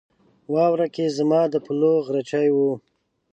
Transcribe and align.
په 0.43 0.49
واوره 0.55 0.87
کې 0.95 1.15
زما 1.17 1.41
د 1.53 1.55
پلوو 1.65 2.05
غرچی 2.07 2.47
و 2.55 2.57